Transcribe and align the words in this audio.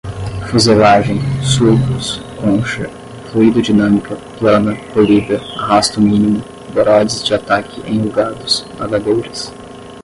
fuselagem, 0.49 1.19
sulcos, 1.43 2.21
concha, 2.39 2.89
fluidodinâmica, 3.31 4.15
plana, 4.39 4.75
polida, 4.95 5.39
arrasto 5.59 6.01
mínimo, 6.01 6.43
borods 6.73 7.23
de 7.23 7.35
ataque 7.35 7.81
enrugados, 7.87 8.65
nadadeiras 8.79 9.53